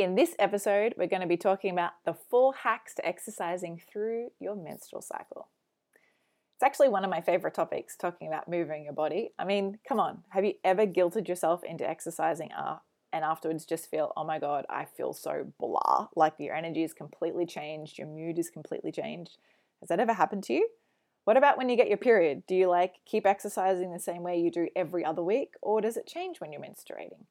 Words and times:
In 0.00 0.14
this 0.14 0.34
episode, 0.38 0.94
we're 0.96 1.08
going 1.08 1.20
to 1.20 1.28
be 1.28 1.36
talking 1.36 1.70
about 1.70 1.92
the 2.06 2.14
four 2.14 2.54
hacks 2.54 2.94
to 2.94 3.06
exercising 3.06 3.82
through 3.92 4.30
your 4.40 4.56
menstrual 4.56 5.02
cycle. 5.02 5.48
It's 6.54 6.62
actually 6.62 6.88
one 6.88 7.04
of 7.04 7.10
my 7.10 7.20
favorite 7.20 7.52
topics, 7.52 7.96
talking 7.96 8.26
about 8.26 8.48
moving 8.48 8.82
your 8.82 8.94
body. 8.94 9.32
I 9.38 9.44
mean, 9.44 9.78
come 9.86 10.00
on, 10.00 10.22
have 10.30 10.42
you 10.42 10.54
ever 10.64 10.86
guilted 10.86 11.28
yourself 11.28 11.62
into 11.64 11.86
exercising 11.86 12.50
uh, 12.50 12.78
and 13.12 13.26
afterwards 13.26 13.66
just 13.66 13.90
feel, 13.90 14.14
oh 14.16 14.24
my 14.24 14.38
God, 14.38 14.64
I 14.70 14.86
feel 14.86 15.12
so 15.12 15.52
blah, 15.60 16.08
like 16.16 16.32
your 16.38 16.54
energy 16.54 16.82
is 16.82 16.94
completely 16.94 17.44
changed, 17.44 17.98
your 17.98 18.08
mood 18.08 18.38
is 18.38 18.48
completely 18.48 18.92
changed? 18.92 19.36
Has 19.80 19.90
that 19.90 20.00
ever 20.00 20.14
happened 20.14 20.44
to 20.44 20.54
you? 20.54 20.66
What 21.24 21.36
about 21.36 21.58
when 21.58 21.68
you 21.68 21.76
get 21.76 21.88
your 21.88 21.98
period? 21.98 22.44
Do 22.46 22.54
you 22.54 22.70
like 22.70 22.94
keep 23.04 23.26
exercising 23.26 23.92
the 23.92 24.00
same 24.00 24.22
way 24.22 24.40
you 24.40 24.50
do 24.50 24.68
every 24.74 25.04
other 25.04 25.22
week, 25.22 25.56
or 25.60 25.82
does 25.82 25.98
it 25.98 26.06
change 26.06 26.40
when 26.40 26.52
you're 26.52 26.62
menstruating? 26.62 27.26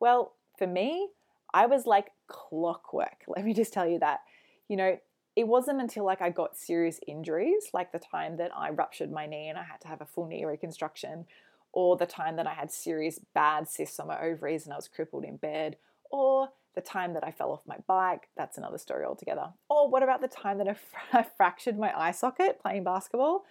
Well, 0.00 0.32
for 0.56 0.66
me, 0.66 1.10
I 1.52 1.66
was 1.66 1.86
like 1.86 2.12
clockwork. 2.26 3.24
Let 3.26 3.44
me 3.44 3.54
just 3.54 3.72
tell 3.72 3.86
you 3.86 3.98
that. 4.00 4.20
You 4.68 4.76
know, 4.76 4.98
it 5.36 5.46
wasn't 5.46 5.80
until 5.80 6.04
like 6.04 6.22
I 6.22 6.30
got 6.30 6.56
serious 6.56 6.98
injuries, 7.06 7.68
like 7.72 7.92
the 7.92 7.98
time 7.98 8.38
that 8.38 8.50
I 8.56 8.70
ruptured 8.70 9.12
my 9.12 9.26
knee 9.26 9.48
and 9.48 9.58
I 9.58 9.64
had 9.64 9.80
to 9.82 9.88
have 9.88 10.00
a 10.00 10.06
full 10.06 10.26
knee 10.26 10.44
reconstruction, 10.44 11.26
or 11.72 11.96
the 11.96 12.06
time 12.06 12.36
that 12.36 12.46
I 12.46 12.54
had 12.54 12.72
serious 12.72 13.20
bad 13.34 13.68
cysts 13.68 14.00
on 14.00 14.08
my 14.08 14.20
ovaries 14.20 14.64
and 14.64 14.72
I 14.72 14.76
was 14.76 14.88
crippled 14.88 15.24
in 15.24 15.36
bed, 15.36 15.76
or 16.10 16.48
the 16.74 16.80
time 16.80 17.14
that 17.14 17.24
I 17.24 17.30
fell 17.30 17.52
off 17.52 17.66
my 17.66 17.78
bike, 17.86 18.28
that's 18.36 18.58
another 18.58 18.78
story 18.78 19.04
altogether. 19.04 19.52
Or 19.68 19.90
what 19.90 20.02
about 20.02 20.20
the 20.20 20.28
time 20.28 20.58
that 20.58 20.76
I 21.12 21.22
fractured 21.36 21.78
my 21.78 21.98
eye 21.98 22.12
socket 22.12 22.60
playing 22.60 22.84
basketball? 22.84 23.44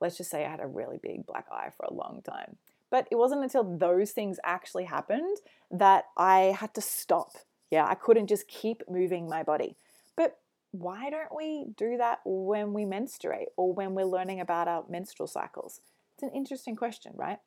Let's 0.00 0.16
just 0.16 0.30
say 0.30 0.44
I 0.44 0.50
had 0.50 0.60
a 0.60 0.66
really 0.66 0.98
big 1.00 1.26
black 1.26 1.46
eye 1.52 1.70
for 1.76 1.84
a 1.84 1.92
long 1.92 2.22
time. 2.24 2.56
But 2.90 3.06
it 3.10 3.16
wasn't 3.16 3.42
until 3.42 3.64
those 3.64 4.10
things 4.10 4.38
actually 4.44 4.84
happened 4.84 5.38
that 5.70 6.06
I 6.16 6.56
had 6.58 6.74
to 6.74 6.80
stop. 6.80 7.32
Yeah, 7.70 7.86
I 7.86 7.94
couldn't 7.94 8.26
just 8.26 8.48
keep 8.48 8.82
moving 8.90 9.28
my 9.28 9.42
body. 9.42 9.76
But 10.16 10.38
why 10.72 11.10
don't 11.10 11.34
we 11.34 11.66
do 11.76 11.96
that 11.96 12.20
when 12.24 12.72
we 12.72 12.84
menstruate 12.84 13.48
or 13.56 13.72
when 13.72 13.94
we're 13.94 14.04
learning 14.04 14.40
about 14.40 14.68
our 14.68 14.84
menstrual 14.88 15.28
cycles? 15.28 15.80
It's 16.14 16.22
an 16.22 16.30
interesting 16.30 16.76
question, 16.76 17.12
right? 17.14 17.38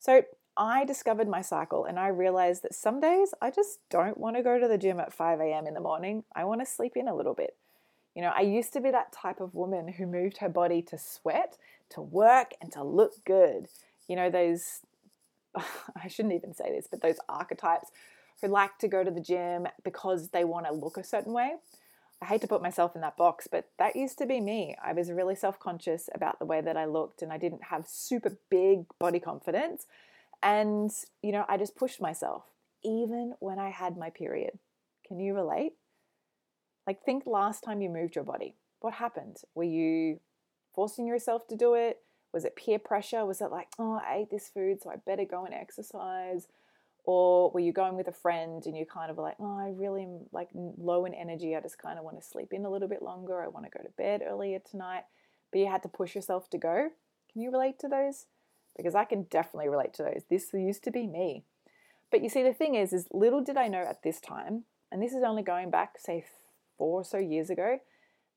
So 0.00 0.24
I 0.56 0.84
discovered 0.84 1.28
my 1.28 1.40
cycle 1.40 1.84
and 1.84 1.98
I 1.98 2.08
realized 2.08 2.62
that 2.62 2.74
some 2.74 3.00
days 3.00 3.32
I 3.40 3.50
just 3.50 3.78
don't 3.90 4.18
want 4.18 4.36
to 4.36 4.42
go 4.42 4.58
to 4.58 4.68
the 4.68 4.78
gym 4.78 4.98
at 4.98 5.12
5 5.12 5.40
a.m. 5.40 5.66
in 5.66 5.74
the 5.74 5.80
morning. 5.80 6.24
I 6.34 6.44
want 6.44 6.60
to 6.60 6.66
sleep 6.66 6.96
in 6.96 7.08
a 7.08 7.14
little 7.14 7.34
bit. 7.34 7.56
You 8.14 8.22
know, 8.22 8.32
I 8.36 8.40
used 8.40 8.72
to 8.72 8.80
be 8.80 8.90
that 8.90 9.12
type 9.12 9.40
of 9.40 9.54
woman 9.54 9.88
who 9.88 10.06
moved 10.06 10.38
her 10.38 10.48
body 10.48 10.82
to 10.82 10.98
sweat, 10.98 11.56
to 11.90 12.00
work, 12.00 12.52
and 12.60 12.72
to 12.72 12.82
look 12.82 13.24
good 13.24 13.68
you 14.10 14.16
know, 14.16 14.28
those, 14.28 14.80
I 15.56 16.08
shouldn't 16.08 16.34
even 16.34 16.52
say 16.52 16.72
this, 16.72 16.88
but 16.90 17.00
those 17.00 17.18
archetypes 17.28 17.92
who 18.42 18.48
like 18.48 18.76
to 18.78 18.88
go 18.88 19.04
to 19.04 19.10
the 19.10 19.20
gym 19.20 19.68
because 19.84 20.30
they 20.30 20.44
want 20.44 20.66
to 20.66 20.72
look 20.72 20.96
a 20.96 21.04
certain 21.04 21.32
way. 21.32 21.54
I 22.20 22.26
hate 22.26 22.40
to 22.40 22.48
put 22.48 22.60
myself 22.60 22.96
in 22.96 23.02
that 23.02 23.16
box, 23.16 23.46
but 23.50 23.70
that 23.78 23.94
used 23.94 24.18
to 24.18 24.26
be 24.26 24.40
me. 24.40 24.76
I 24.84 24.92
was 24.92 25.12
really 25.12 25.36
self 25.36 25.60
conscious 25.60 26.10
about 26.12 26.40
the 26.40 26.44
way 26.44 26.60
that 26.60 26.76
I 26.76 26.86
looked 26.86 27.22
and 27.22 27.32
I 27.32 27.38
didn't 27.38 27.64
have 27.64 27.86
super 27.86 28.36
big 28.50 28.80
body 28.98 29.20
confidence. 29.20 29.86
And, 30.42 30.90
you 31.22 31.30
know, 31.30 31.44
I 31.48 31.56
just 31.56 31.76
pushed 31.76 32.00
myself 32.00 32.44
even 32.82 33.34
when 33.38 33.60
I 33.60 33.70
had 33.70 33.96
my 33.96 34.10
period. 34.10 34.58
Can 35.06 35.20
you 35.20 35.34
relate? 35.34 35.74
Like, 36.86 37.04
think 37.04 37.24
last 37.26 37.62
time 37.62 37.80
you 37.80 37.88
moved 37.90 38.16
your 38.16 38.24
body. 38.24 38.56
What 38.80 38.94
happened? 38.94 39.36
Were 39.54 39.64
you 39.64 40.18
forcing 40.74 41.06
yourself 41.06 41.46
to 41.48 41.56
do 41.56 41.74
it? 41.74 42.00
Was 42.32 42.44
it 42.44 42.56
peer 42.56 42.78
pressure? 42.78 43.24
Was 43.24 43.40
it 43.40 43.50
like, 43.50 43.68
oh, 43.78 44.00
I 44.04 44.18
ate 44.18 44.30
this 44.30 44.48
food, 44.48 44.82
so 44.82 44.90
I 44.90 44.96
better 44.96 45.24
go 45.24 45.44
and 45.44 45.54
exercise? 45.54 46.46
Or 47.04 47.50
were 47.50 47.60
you 47.60 47.72
going 47.72 47.96
with 47.96 48.08
a 48.08 48.12
friend 48.12 48.64
and 48.66 48.76
you 48.76 48.84
kind 48.84 49.10
of 49.10 49.16
were 49.16 49.22
like, 49.22 49.36
oh, 49.40 49.58
I 49.58 49.70
really 49.74 50.02
am 50.02 50.20
like 50.32 50.48
low 50.54 51.06
in 51.06 51.14
energy. 51.14 51.56
I 51.56 51.60
just 51.60 51.78
kind 51.78 51.98
of 51.98 52.04
want 52.04 52.20
to 52.20 52.26
sleep 52.26 52.52
in 52.52 52.64
a 52.64 52.70
little 52.70 52.88
bit 52.88 53.02
longer. 53.02 53.42
I 53.42 53.48
want 53.48 53.64
to 53.64 53.70
go 53.76 53.82
to 53.82 53.90
bed 53.96 54.22
earlier 54.24 54.58
tonight. 54.58 55.04
But 55.50 55.60
you 55.60 55.66
had 55.66 55.82
to 55.82 55.88
push 55.88 56.14
yourself 56.14 56.50
to 56.50 56.58
go. 56.58 56.90
Can 57.32 57.42
you 57.42 57.50
relate 57.50 57.78
to 57.80 57.88
those? 57.88 58.26
Because 58.76 58.94
I 58.94 59.04
can 59.04 59.22
definitely 59.24 59.68
relate 59.68 59.94
to 59.94 60.02
those. 60.02 60.22
This 60.28 60.52
used 60.52 60.84
to 60.84 60.90
be 60.90 61.06
me. 61.06 61.44
But 62.10 62.22
you 62.22 62.28
see, 62.28 62.42
the 62.42 62.52
thing 62.52 62.74
is, 62.74 62.92
is 62.92 63.08
little 63.12 63.42
did 63.42 63.56
I 63.56 63.68
know 63.68 63.82
at 63.82 64.02
this 64.02 64.20
time, 64.20 64.64
and 64.92 65.02
this 65.02 65.12
is 65.12 65.22
only 65.22 65.42
going 65.42 65.70
back, 65.70 65.96
say, 65.98 66.24
four 66.76 67.00
or 67.00 67.04
so 67.04 67.18
years 67.18 67.50
ago, 67.50 67.78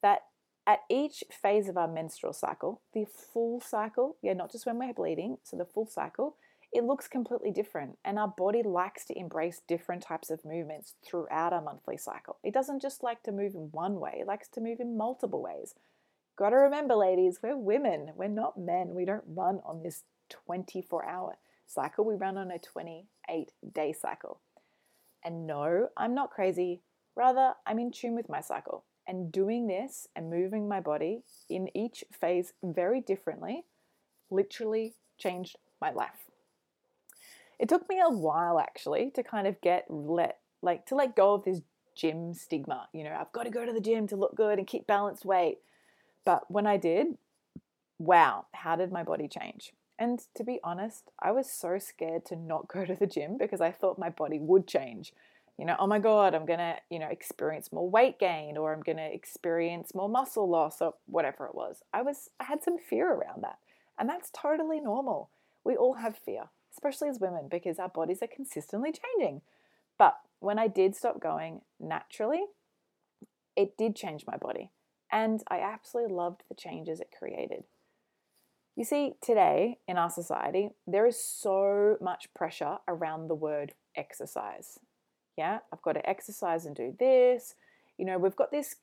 that 0.02 0.24
at 0.66 0.80
each 0.90 1.24
phase 1.30 1.68
of 1.68 1.78
our 1.78 1.88
menstrual 1.88 2.34
cycle, 2.34 2.82
the 2.94 3.06
full 3.06 3.60
cycle, 3.60 4.18
yeah, 4.22 4.34
not 4.34 4.52
just 4.52 4.66
when 4.66 4.80
we're 4.80 4.94
bleeding, 4.94 5.38
so 5.44 5.58
the 5.58 5.66
full 5.66 5.88
cycle, 5.88 6.38
it 6.72 6.84
looks 6.84 7.08
completely 7.08 7.52
different. 7.52 7.98
And 8.04 8.18
our 8.18 8.34
body 8.36 8.64
likes 8.64 9.06
to 9.06 9.18
embrace 9.18 9.62
different 9.68 10.02
types 10.02 10.30
of 10.30 10.46
movements 10.46 10.96
throughout 11.06 11.54
our 11.54 11.62
monthly 11.62 11.98
cycle. 11.98 12.38
It 12.44 12.54
doesn't 12.54 12.82
just 12.82 13.04
like 13.04 13.24
to 13.24 13.32
move 13.32 13.56
in 13.56 13.70
one 13.72 14.00
way, 14.00 14.20
it 14.22 14.28
likes 14.28 14.48
to 14.50 14.62
move 14.62 14.80
in 14.80 14.98
multiple 14.98 15.42
ways. 15.42 15.76
Got 16.36 16.50
to 16.50 16.56
remember, 16.56 16.96
ladies, 16.96 17.40
we're 17.44 17.58
women, 17.58 18.12
we're 18.16 18.28
not 18.28 18.58
men. 18.58 18.96
We 18.96 19.06
don't 19.06 19.24
run 19.28 19.60
on 19.66 19.84
this 19.84 20.04
24 20.48 21.06
hour 21.06 21.38
cycle, 21.68 22.06
we 22.06 22.16
run 22.16 22.38
on 22.38 22.52
a 22.52 22.58
28 22.58 23.52
day 23.72 23.94
cycle. 23.94 24.40
And 25.24 25.46
no, 25.46 25.90
I'm 25.96 26.16
not 26.16 26.32
crazy. 26.32 26.82
Rather, 27.16 27.54
I'm 27.68 27.80
in 27.80 27.92
tune 27.92 28.16
with 28.16 28.30
my 28.30 28.42
cycle. 28.42 28.84
And 29.08 29.32
doing 29.32 29.68
this 29.68 30.08
and 30.16 30.30
moving 30.30 30.68
my 30.68 30.80
body 30.80 31.24
in 31.50 31.70
each 31.76 32.04
phase 32.12 32.54
very 32.64 33.02
differently 33.02 33.66
literally 34.32 34.94
changed 35.18 35.58
my 35.82 35.92
life. 35.92 36.30
It 37.60 37.70
took 37.70 37.88
me 37.88 38.00
a 38.00 38.10
while 38.10 38.60
actually 38.60 39.12
to 39.12 39.24
kind 39.24 39.48
of 39.48 39.60
get 39.62 39.86
let 39.90 40.40
like 40.62 40.86
to 40.88 40.96
let 40.96 41.16
go 41.16 41.34
of 41.34 41.44
this 41.44 41.62
gym 41.96 42.34
stigma. 42.34 42.88
You 42.94 43.04
know, 43.04 43.16
I've 43.20 43.32
got 43.32 43.44
to 43.44 43.50
go 43.50 43.66
to 43.66 43.74
the 43.74 43.82
gym 43.82 44.08
to 44.08 44.16
look 44.16 44.36
good 44.36 44.58
and 44.58 44.68
keep 44.68 44.88
balanced 44.88 45.26
weight. 45.26 45.60
But 46.26 46.50
when 46.50 46.66
I 46.66 46.78
did, 46.78 47.18
wow, 48.00 48.46
how 48.54 48.76
did 48.76 48.92
my 48.92 49.04
body 49.04 49.28
change? 49.28 49.74
And 50.00 50.22
to 50.36 50.44
be 50.44 50.60
honest, 50.64 51.12
I 51.20 51.32
was 51.32 51.52
so 51.52 51.78
scared 51.78 52.26
to 52.26 52.36
not 52.36 52.68
go 52.68 52.86
to 52.86 52.96
the 52.96 53.08
gym 53.08 53.38
because 53.38 53.62
I 53.62 53.72
thought 53.72 54.00
my 54.00 54.10
body 54.10 54.40
would 54.40 54.68
change 54.68 55.14
you 55.58 55.66
know, 55.66 55.76
oh 55.80 55.88
my 55.88 56.00
God, 56.00 56.34
I'm 56.34 56.46
going 56.46 56.60
to, 56.60 56.76
you 56.90 57.00
know, 57.00 57.08
experience 57.10 57.72
more 57.72 57.90
weight 57.90 58.20
gain 58.20 58.58
or 58.58 58.74
I'm 58.74 58.82
going 58.82 58.98
to 58.98 59.14
experience 59.14 59.94
more 59.94 60.10
muscle 60.10 60.50
loss 60.50 60.82
or 60.82 60.96
whatever 61.06 61.46
it 61.46 61.54
was. 61.54 61.84
I 61.94 62.02
was, 62.02 62.30
I 62.40 62.46
had 62.46 62.64
some 62.64 62.78
fear 62.78 63.12
around 63.12 63.44
that. 63.44 63.60
And 63.98 64.10
that's 64.10 64.32
totally 64.32 64.80
normal. 64.80 65.30
We 65.64 65.76
all 65.76 65.96
have 65.96 66.18
fear, 66.18 66.46
especially 66.72 67.10
as 67.10 67.20
women, 67.20 67.48
because 67.50 67.78
our 67.78 67.90
bodies 67.90 68.24
are 68.24 68.28
consistently 68.28 68.92
changing. 68.92 69.42
But 70.00 70.18
when 70.40 70.58
I 70.58 70.68
did 70.68 70.96
stop 70.96 71.22
going 71.22 71.62
naturally, 71.80 72.46
it 73.56 73.78
did 73.78 73.96
change 73.96 74.26
my 74.26 74.38
body. 74.38 74.72
And 75.12 75.44
I 75.48 75.60
absolutely 75.60 76.16
loved 76.16 76.42
the 76.50 76.56
changes 76.56 77.00
it 77.00 77.14
created. 77.18 77.66
You 78.76 78.84
see, 78.84 79.14
today 79.22 79.78
in 79.88 79.98
our 79.98 80.10
society, 80.10 80.70
there 80.88 81.06
is 81.06 81.24
so 81.24 81.98
much 82.02 82.34
pressure 82.34 82.78
around 82.88 83.28
the 83.28 83.36
word 83.36 83.74
exercise. 83.96 84.80
Yeah, 85.38 85.60
I've 85.72 85.82
got 85.82 85.94
to 85.94 86.10
exercise 86.10 86.66
and 86.66 86.76
do 86.76 86.96
this. 87.00 87.56
You 87.98 88.06
know, 88.06 88.18
we've 88.18 88.36
got 88.36 88.52
this 88.52 88.76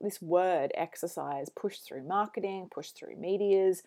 this 0.00 0.22
word 0.22 0.70
exercise 0.74 1.48
pushed 1.48 1.84
through 1.84 2.06
marketing, 2.06 2.68
pushed 2.72 2.96
through 2.96 3.16
medias, 3.16 3.82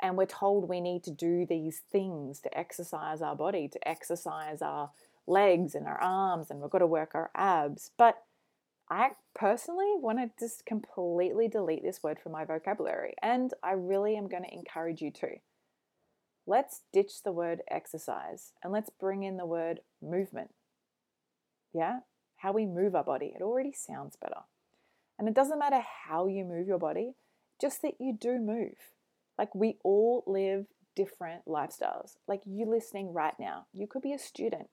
and 0.00 0.16
we're 0.16 0.26
told 0.26 0.68
we 0.68 0.80
need 0.80 1.04
to 1.04 1.10
do 1.10 1.46
these 1.46 1.82
things 1.92 2.40
to 2.40 2.58
exercise 2.58 3.20
our 3.20 3.36
body, 3.36 3.68
to 3.68 3.88
exercise 3.88 4.62
our 4.62 4.90
legs 5.26 5.74
and 5.74 5.86
our 5.86 6.00
arms, 6.00 6.50
and 6.50 6.60
we've 6.60 6.70
got 6.70 6.78
to 6.78 6.86
work 6.86 7.14
our 7.14 7.30
abs. 7.34 7.90
But 7.98 8.22
I 8.90 9.12
personally 9.34 9.92
want 9.96 10.18
to 10.18 10.30
just 10.38 10.66
completely 10.66 11.48
delete 11.48 11.82
this 11.82 12.02
word 12.02 12.18
from 12.18 12.32
my 12.32 12.44
vocabulary, 12.44 13.14
and 13.22 13.52
I 13.62 13.72
really 13.72 14.16
am 14.16 14.28
going 14.28 14.44
to 14.44 14.54
encourage 14.54 15.00
you 15.00 15.10
to. 15.12 15.36
Let's 16.46 16.82
ditch 16.92 17.22
the 17.22 17.32
word 17.32 17.62
exercise 17.70 18.52
and 18.62 18.70
let's 18.70 18.90
bring 18.90 19.22
in 19.22 19.38
the 19.38 19.46
word 19.46 19.80
movement 20.02 20.50
yeah, 21.74 22.00
how 22.36 22.52
we 22.52 22.64
move 22.64 22.94
our 22.94 23.04
body. 23.04 23.34
It 23.34 23.42
already 23.42 23.72
sounds 23.72 24.16
better. 24.16 24.42
And 25.18 25.28
it 25.28 25.34
doesn't 25.34 25.58
matter 25.58 25.82
how 26.06 26.26
you 26.26 26.44
move 26.44 26.66
your 26.66 26.78
body, 26.78 27.14
just 27.60 27.82
that 27.82 27.94
you 28.00 28.16
do 28.18 28.38
move. 28.38 28.76
Like 29.38 29.54
we 29.54 29.78
all 29.84 30.24
live 30.26 30.66
different 30.96 31.44
lifestyles. 31.46 32.16
Like 32.26 32.42
you 32.46 32.66
listening 32.66 33.12
right 33.12 33.34
now, 33.38 33.66
you 33.74 33.86
could 33.86 34.02
be 34.02 34.12
a 34.12 34.18
student. 34.18 34.68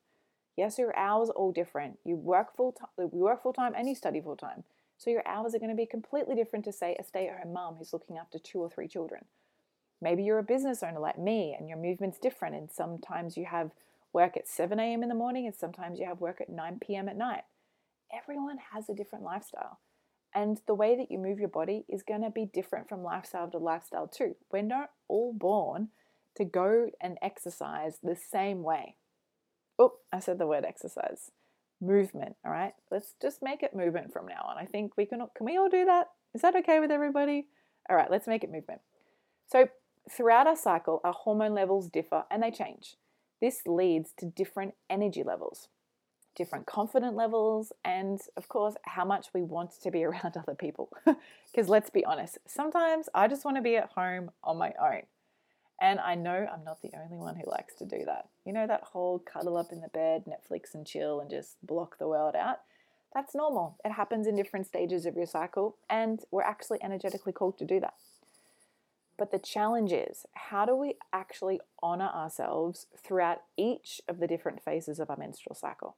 Yes, 0.57 0.77
your 0.77 0.95
hours 0.97 1.29
are 1.29 1.33
all 1.33 1.51
different. 1.51 1.97
You 2.03 2.15
work 2.15 2.55
full 2.55 2.73
time, 2.73 3.09
you 3.13 3.23
work 3.23 3.41
full 3.41 3.53
time 3.53 3.73
and 3.75 3.87
you 3.87 3.95
study 3.95 4.21
full 4.21 4.35
time. 4.35 4.63
So 4.97 5.09
your 5.09 5.27
hours 5.27 5.55
are 5.55 5.59
going 5.59 5.71
to 5.71 5.75
be 5.75 5.87
completely 5.87 6.35
different 6.35 6.65
to, 6.65 6.71
say, 6.71 6.95
a 6.99 7.03
stay 7.03 7.27
at 7.27 7.39
home 7.39 7.53
mom 7.53 7.75
who's 7.75 7.93
looking 7.93 8.17
after 8.17 8.37
two 8.37 8.59
or 8.59 8.69
three 8.69 8.87
children. 8.87 9.25
Maybe 9.99 10.23
you're 10.23 10.37
a 10.37 10.43
business 10.43 10.83
owner 10.83 10.99
like 10.99 11.17
me 11.17 11.55
and 11.57 11.67
your 11.67 11.77
movement's 11.77 12.19
different, 12.19 12.55
and 12.55 12.69
sometimes 12.71 13.37
you 13.37 13.45
have 13.45 13.71
work 14.13 14.35
at 14.37 14.47
7 14.47 14.79
a.m. 14.79 15.03
in 15.03 15.09
the 15.09 15.15
morning 15.15 15.45
and 15.45 15.55
sometimes 15.55 15.99
you 15.99 16.05
have 16.05 16.21
work 16.21 16.41
at 16.41 16.49
9 16.49 16.79
p.m. 16.81 17.09
at 17.09 17.17
night. 17.17 17.43
Everyone 18.13 18.57
has 18.73 18.89
a 18.89 18.93
different 18.93 19.23
lifestyle. 19.23 19.79
And 20.33 20.61
the 20.65 20.75
way 20.75 20.95
that 20.95 21.11
you 21.11 21.17
move 21.17 21.39
your 21.39 21.49
body 21.49 21.85
is 21.89 22.03
going 22.03 22.21
to 22.21 22.29
be 22.29 22.45
different 22.45 22.87
from 22.87 23.03
lifestyle 23.03 23.49
to 23.51 23.57
lifestyle, 23.57 24.07
too. 24.07 24.35
We're 24.51 24.61
not 24.61 24.91
all 25.09 25.33
born 25.33 25.89
to 26.35 26.45
go 26.45 26.89
and 27.01 27.17
exercise 27.21 27.97
the 28.01 28.15
same 28.15 28.63
way. 28.63 28.95
Oh, 29.77 29.93
I 30.11 30.19
said 30.19 30.37
the 30.37 30.47
word 30.47 30.63
exercise. 30.65 31.31
Movement, 31.81 32.35
all 32.45 32.51
right? 32.51 32.73
Let's 32.89 33.15
just 33.21 33.41
make 33.41 33.63
it 33.63 33.75
movement 33.75 34.13
from 34.13 34.27
now 34.27 34.45
on. 34.47 34.57
I 34.57 34.65
think 34.65 34.93
we 34.95 35.05
can 35.05 35.19
can 35.35 35.45
we 35.45 35.57
all 35.57 35.69
do 35.69 35.85
that? 35.85 36.07
Is 36.33 36.41
that 36.41 36.55
okay 36.57 36.79
with 36.79 36.91
everybody? 36.91 37.47
All 37.89 37.95
right, 37.95 38.11
let's 38.11 38.27
make 38.27 38.43
it 38.43 38.51
movement. 38.51 38.81
So, 39.47 39.67
throughout 40.09 40.47
our 40.47 40.55
cycle, 40.55 41.01
our 41.03 41.13
hormone 41.13 41.55
levels 41.55 41.89
differ 41.89 42.25
and 42.29 42.43
they 42.43 42.51
change. 42.51 42.95
This 43.41 43.63
leads 43.65 44.11
to 44.19 44.25
different 44.27 44.75
energy 44.89 45.23
levels, 45.23 45.67
different 46.35 46.67
confident 46.67 47.15
levels, 47.15 47.73
and 47.83 48.21
of 48.37 48.47
course, 48.47 48.75
how 48.83 49.03
much 49.03 49.27
we 49.33 49.41
want 49.41 49.71
to 49.81 49.91
be 49.91 50.03
around 50.05 50.37
other 50.37 50.55
people. 50.55 50.89
Because 51.51 51.67
let's 51.67 51.89
be 51.89 52.05
honest, 52.05 52.37
sometimes 52.47 53.09
I 53.13 53.27
just 53.27 53.43
want 53.43 53.57
to 53.57 53.61
be 53.61 53.75
at 53.75 53.89
home 53.89 54.31
on 54.41 54.57
my 54.57 54.71
own. 54.81 55.01
And 55.81 55.99
I 55.99 56.15
know 56.15 56.47
I'm 56.49 56.63
not 56.63 56.81
the 56.81 56.91
only 56.93 57.17
one 57.17 57.35
who 57.35 57.43
likes 57.45 57.75
to 57.79 57.85
do 57.85 58.05
that. 58.05 58.29
You 58.45 58.53
know, 58.53 58.65
that 58.67 58.83
whole 58.83 59.19
cuddle 59.19 59.57
up 59.57 59.73
in 59.73 59.81
the 59.81 59.89
bed, 59.89 60.23
Netflix 60.25 60.73
and 60.73 60.87
chill, 60.87 61.19
and 61.19 61.29
just 61.29 61.57
block 61.61 61.97
the 61.97 62.07
world 62.07 62.37
out? 62.37 62.59
That's 63.13 63.35
normal. 63.35 63.75
It 63.83 63.91
happens 63.91 64.27
in 64.27 64.35
different 64.37 64.67
stages 64.67 65.05
of 65.05 65.17
your 65.17 65.25
cycle, 65.25 65.75
and 65.89 66.21
we're 66.31 66.43
actually 66.43 66.81
energetically 66.81 67.33
called 67.33 67.57
to 67.57 67.65
do 67.65 67.81
that. 67.81 67.95
But 69.21 69.29
the 69.29 69.37
challenge 69.37 69.91
is 69.91 70.25
how 70.33 70.65
do 70.65 70.75
we 70.75 70.95
actually 71.13 71.59
honor 71.83 72.07
ourselves 72.07 72.87
throughout 72.97 73.43
each 73.55 74.01
of 74.07 74.17
the 74.17 74.25
different 74.25 74.63
phases 74.63 74.99
of 74.99 75.11
our 75.11 75.15
menstrual 75.15 75.53
cycle? 75.53 75.95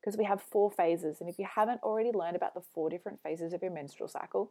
Because 0.00 0.18
we 0.18 0.24
have 0.24 0.42
four 0.42 0.68
phases, 0.72 1.20
and 1.20 1.30
if 1.30 1.38
you 1.38 1.46
haven't 1.48 1.84
already 1.84 2.10
learned 2.10 2.34
about 2.34 2.54
the 2.54 2.64
four 2.74 2.90
different 2.90 3.22
phases 3.22 3.52
of 3.52 3.62
your 3.62 3.70
menstrual 3.70 4.08
cycle, 4.08 4.50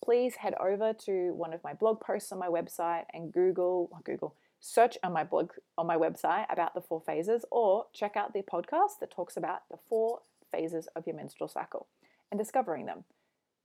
please 0.00 0.36
head 0.36 0.54
over 0.60 0.92
to 0.92 1.32
one 1.32 1.52
of 1.52 1.64
my 1.64 1.74
blog 1.74 2.00
posts 2.00 2.30
on 2.30 2.38
my 2.38 2.46
website 2.46 3.06
and 3.12 3.32
Google, 3.32 3.90
Google, 4.04 4.36
search 4.60 4.96
on 5.02 5.12
my 5.12 5.24
blog 5.24 5.50
on 5.76 5.88
my 5.88 5.96
website 5.96 6.46
about 6.48 6.72
the 6.72 6.80
four 6.80 7.00
phases 7.00 7.44
or 7.50 7.86
check 7.92 8.16
out 8.16 8.32
the 8.32 8.42
podcast 8.42 9.00
that 9.00 9.10
talks 9.10 9.36
about 9.36 9.62
the 9.72 9.78
four 9.88 10.20
phases 10.52 10.86
of 10.94 11.04
your 11.04 11.16
menstrual 11.16 11.48
cycle 11.48 11.88
and 12.30 12.38
discovering 12.38 12.86
them. 12.86 13.02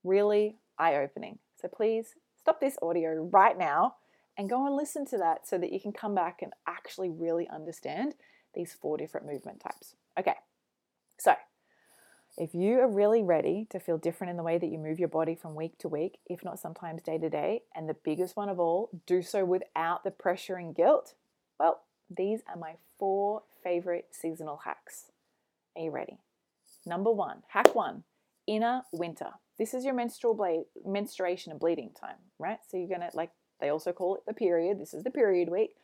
Really 0.04 0.56
eye 0.80 0.96
opening. 0.96 1.38
So 1.62 1.68
please 1.68 2.16
stop 2.42 2.60
this 2.60 2.78
audio 2.82 3.30
right 3.32 3.58
now 3.58 3.96
and 4.38 4.50
go 4.50 4.66
and 4.66 4.76
listen 4.76 5.06
to 5.06 5.18
that 5.18 5.48
so 5.48 5.58
that 5.58 5.72
you 5.72 5.80
can 5.80 5.92
come 5.92 6.16
back 6.16 6.42
and 6.42 6.54
actually 6.68 7.10
really 7.10 7.48
understand 7.50 8.16
these 8.54 8.74
four 8.74 8.98
different 8.98 9.28
movement 9.28 9.60
types. 9.60 9.96
Okay, 10.20 10.36
so 11.18 11.36
if 12.38 12.54
you 12.54 12.80
are 12.80 12.90
really 12.90 13.22
ready 13.22 13.68
to 13.70 13.80
feel 13.80 13.98
different 13.98 14.32
in 14.32 14.38
the 14.38 14.44
way 14.44 14.58
that 14.58 14.72
you 14.72 14.78
move 14.78 15.00
your 15.00 15.10
body 15.10 15.36
from 15.36 15.56
week 15.56 15.78
to 15.80 15.88
week, 15.88 16.18
if 16.26 16.44
not 16.44 16.60
sometimes 16.60 17.02
day 17.02 17.18
to 17.18 17.30
day, 17.30 17.62
and 17.76 17.88
the 17.88 17.96
biggest 18.04 18.36
one 18.36 18.50
of 18.50 18.60
all, 18.60 18.90
do 19.06 19.22
so 19.22 19.46
without 19.46 20.04
the 20.04 20.12
pressure 20.12 20.56
and 20.56 20.76
guilt, 20.76 21.14
well, 21.60 21.82
these 22.10 22.42
are 22.50 22.58
my 22.58 22.76
four 22.98 23.44
favorite 23.64 24.08
seasonal 24.12 24.62
hacks. 24.66 25.12
Are 25.76 25.84
you 25.84 25.92
ready? 25.92 26.18
Number 26.86 27.12
one, 27.12 27.44
hack 27.50 27.76
one, 27.76 28.04
inner 28.48 28.84
winter. 28.92 29.32
This 29.62 29.76
is 29.76 29.86
your 29.86 29.94
menstrual 29.94 30.34
bleed, 30.34 30.66
menstruation 30.84 31.52
and 31.52 31.60
bleeding 31.60 31.92
time, 31.92 32.16
right? 32.40 32.58
So 32.68 32.78
you're 32.78 32.88
gonna 32.88 33.12
like 33.14 33.30
they 33.60 33.70
also 33.70 33.92
call 33.92 34.16
it 34.16 34.26
the 34.26 34.34
period. 34.34 34.80
This 34.80 34.92
is 34.92 35.04
the 35.04 35.12
period 35.12 35.50
week. 35.50 35.76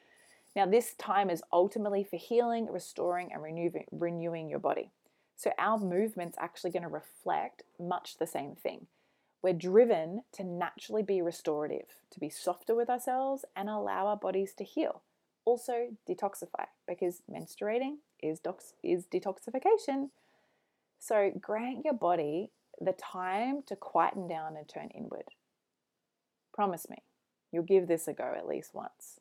Now, 0.55 0.65
this 0.65 0.95
time 0.95 1.29
is 1.29 1.43
ultimately 1.53 2.03
for 2.03 2.17
healing, 2.17 2.71
restoring, 2.71 3.31
and 3.31 3.43
renewing, 3.43 3.85
renewing 3.91 4.49
your 4.49 4.57
body. 4.57 4.89
So 5.35 5.51
our 5.59 5.77
movement's 5.77 6.39
actually 6.39 6.71
going 6.71 6.81
to 6.81 6.89
reflect 6.89 7.61
much 7.79 8.17
the 8.17 8.25
same 8.25 8.55
thing. 8.55 8.87
We're 9.43 9.53
driven 9.53 10.23
to 10.31 10.43
naturally 10.43 11.03
be 11.03 11.21
restorative, 11.21 11.97
to 12.09 12.19
be 12.19 12.29
softer 12.29 12.73
with 12.73 12.89
ourselves 12.89 13.45
and 13.55 13.69
allow 13.69 14.07
our 14.07 14.17
bodies 14.17 14.55
to 14.55 14.63
heal. 14.63 15.03
Also, 15.45 15.89
detoxify 16.09 16.65
because 16.87 17.21
menstruating 17.31 17.97
is, 18.23 18.39
dox- 18.39 18.73
is 18.81 19.05
detoxification. 19.05 20.09
So, 20.97 21.31
grant 21.39 21.85
your 21.85 21.93
body 21.93 22.49
the 22.79 22.93
time 22.93 23.63
to 23.67 23.75
quieten 23.75 24.27
down 24.27 24.55
and 24.55 24.67
turn 24.67 24.89
inward. 24.95 25.25
Promise 26.53 26.89
me, 26.89 26.97
you'll 27.51 27.63
give 27.63 27.87
this 27.87 28.07
a 28.07 28.13
go 28.13 28.33
at 28.35 28.47
least 28.47 28.73
once. 28.73 29.19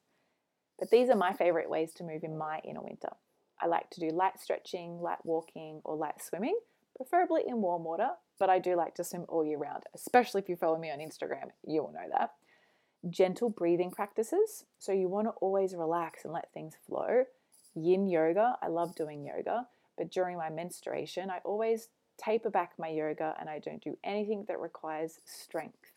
But 0.79 0.91
these 0.91 1.09
are 1.09 1.17
my 1.17 1.33
favorite 1.33 1.71
ways 1.71 1.93
to 1.95 2.05
move 2.05 2.23
in 2.23 2.37
my 2.37 2.61
inner 2.65 2.83
winter. 2.83 3.11
I 3.61 3.67
like 3.67 3.91
to 3.91 4.01
do 4.01 4.11
light 4.11 4.41
stretching, 4.41 5.01
light 5.01 5.25
walking, 5.25 5.81
or 5.85 5.97
light 5.97 6.23
swimming, 6.23 6.59
preferably 6.97 7.43
in 7.47 7.63
warm 7.63 7.85
water, 7.85 8.11
but 8.39 8.51
I 8.51 8.59
do 8.59 8.77
like 8.77 8.95
to 8.97 9.05
swim 9.05 9.25
all 9.29 9.45
year 9.45 9.59
round, 9.59 9.85
especially 9.95 10.43
if 10.43 10.49
you 10.49 10.57
follow 10.57 10.79
me 10.79 10.91
on 10.91 10.99
Instagram, 10.99 11.51
you 11.67 11.83
will 11.83 11.93
know 11.93 12.09
that. 12.13 12.33
Gentle 13.09 13.51
breathing 13.51 13.91
practices, 13.91 14.65
so 14.79 14.93
you 14.93 15.09
want 15.09 15.27
to 15.29 15.33
always 15.41 15.75
relax 15.75 16.25
and 16.25 16.33
let 16.33 16.53
things 16.53 16.75
flow. 16.87 17.25
Yin 17.75 18.07
yoga, 18.07 18.57
I 18.63 18.69
love 18.69 18.95
doing 18.95 19.25
yoga, 19.25 19.67
but 19.97 20.11
during 20.11 20.37
my 20.37 20.51
menstruation, 20.51 21.31
I 21.31 21.39
always 21.45 21.89
taper 22.19 22.51
back 22.51 22.73
my 22.79 22.89
yoga 22.89 23.35
and 23.39 23.49
I 23.49 23.59
don't 23.59 23.83
do 23.83 23.97
anything 24.05 24.45
that 24.49 24.61
requires 24.61 25.19
strength. 25.25 25.93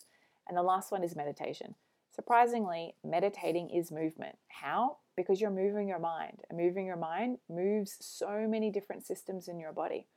And 0.47 0.57
the 0.57 0.63
last 0.63 0.91
one 0.91 1.03
is 1.03 1.15
meditation. 1.15 1.75
Surprisingly, 2.13 2.95
meditating 3.03 3.69
is 3.69 3.91
movement. 3.91 4.37
How? 4.47 4.97
Because 5.15 5.39
you're 5.39 5.51
moving 5.51 5.87
your 5.87 5.99
mind. 5.99 6.41
And 6.49 6.57
moving 6.57 6.85
your 6.85 6.97
mind 6.97 7.37
moves 7.49 7.97
so 7.99 8.47
many 8.47 8.71
different 8.71 9.05
systems 9.05 9.47
in 9.47 9.59
your 9.59 9.71
body. 9.71 10.07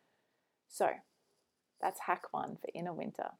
So, 0.68 0.88
that's 1.80 2.00
hack 2.00 2.32
one 2.32 2.56
for 2.56 2.68
inner 2.74 2.94
winter. 2.94 3.30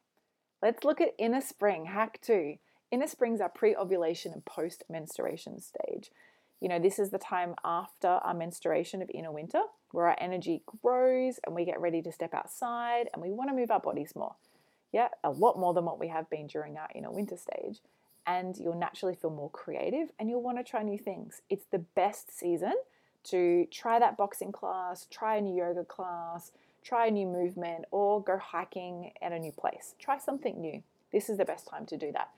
Let's 0.60 0.84
look 0.84 1.00
at 1.00 1.14
inner 1.18 1.40
spring, 1.40 1.86
hack 1.86 2.20
two. 2.20 2.56
Inner 2.90 3.06
spring's 3.06 3.40
are 3.40 3.48
pre 3.48 3.74
ovulation 3.74 4.32
and 4.32 4.44
post 4.44 4.84
menstruation 4.90 5.60
stage. 5.60 6.10
You 6.60 6.68
know, 6.68 6.78
this 6.78 6.98
is 6.98 7.10
the 7.10 7.18
time 7.18 7.54
after 7.64 8.06
our 8.08 8.34
menstruation 8.34 9.02
of 9.02 9.10
inner 9.12 9.32
winter 9.32 9.62
where 9.92 10.08
our 10.08 10.16
energy 10.20 10.62
grows 10.82 11.38
and 11.46 11.54
we 11.54 11.64
get 11.64 11.80
ready 11.80 12.02
to 12.02 12.12
step 12.12 12.34
outside 12.34 13.08
and 13.12 13.22
we 13.22 13.30
want 13.30 13.50
to 13.50 13.56
move 13.56 13.70
our 13.70 13.80
bodies 13.80 14.12
more. 14.16 14.34
Yeah, 14.92 15.08
a 15.24 15.30
lot 15.30 15.58
more 15.58 15.72
than 15.72 15.84
what 15.84 15.98
we 15.98 16.08
have 16.08 16.28
been 16.28 16.46
during 16.46 16.76
our 16.76 16.88
inner 16.94 17.10
winter 17.10 17.36
stage 17.36 17.80
and 18.26 18.56
you'll 18.56 18.78
naturally 18.78 19.14
feel 19.14 19.30
more 19.30 19.50
creative 19.50 20.08
and 20.18 20.28
you'll 20.28 20.42
want 20.42 20.58
to 20.58 20.64
try 20.64 20.82
new 20.82 20.98
things. 20.98 21.42
It's 21.50 21.66
the 21.70 21.78
best 21.78 22.36
season 22.36 22.74
to 23.24 23.66
try 23.70 23.98
that 23.98 24.16
boxing 24.16 24.52
class, 24.52 25.06
try 25.10 25.36
a 25.36 25.40
new 25.40 25.56
yoga 25.56 25.84
class, 25.84 26.52
try 26.82 27.06
a 27.06 27.10
new 27.10 27.26
movement, 27.26 27.84
or 27.90 28.22
go 28.22 28.38
hiking 28.38 29.12
at 29.22 29.32
a 29.32 29.38
new 29.38 29.52
place. 29.52 29.94
Try 29.98 30.18
something 30.18 30.60
new. 30.60 30.82
This 31.12 31.28
is 31.28 31.38
the 31.38 31.44
best 31.44 31.66
time 31.66 31.86
to 31.86 31.96
do 31.96 32.10
that. 32.12 32.30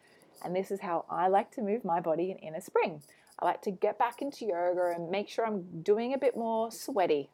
And 0.44 0.54
this 0.54 0.70
is 0.70 0.80
how 0.80 1.04
I 1.08 1.28
like 1.28 1.50
to 1.52 1.62
move 1.62 1.84
my 1.84 2.00
body 2.00 2.30
in 2.30 2.38
inner 2.38 2.60
spring. 2.60 3.02
I 3.38 3.46
like 3.46 3.62
to 3.62 3.70
get 3.70 3.98
back 3.98 4.20
into 4.20 4.44
yoga 4.44 4.92
and 4.94 5.10
make 5.10 5.28
sure 5.28 5.46
I'm 5.46 5.82
doing 5.82 6.12
a 6.12 6.18
bit 6.18 6.36
more 6.36 6.70
sweaty. 6.70 7.30